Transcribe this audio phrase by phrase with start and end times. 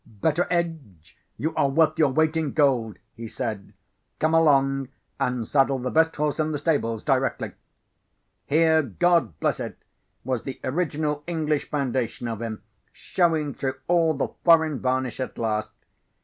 [0.03, 3.71] "Betteredge, you are worth your weight in gold," he said.
[4.17, 4.87] "Come along,
[5.19, 7.51] and saddle the best horse in the stables directly."
[8.47, 9.77] Here (God bless it!)
[10.23, 15.69] was the original English foundation of him showing through all the foreign varnish at last!